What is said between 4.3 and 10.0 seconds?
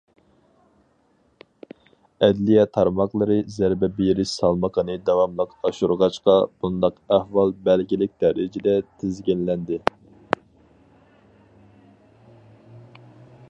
سالمىقىنى داۋاملىق ئاشۇرغاچقا، بۇنداق ئەھۋال بەلگىلىك دەرىجىدە تىزگىنلەندى.